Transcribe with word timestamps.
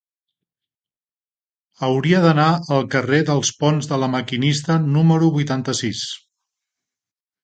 Hauria 1.87 2.21
d'anar 2.23 2.47
al 2.77 2.87
carrer 2.95 3.19
dels 3.27 3.51
Ponts 3.59 3.89
de 3.91 3.99
La 4.05 4.09
Maquinista 4.13 4.79
número 4.97 5.29
vuitanta-sis. 5.37 6.03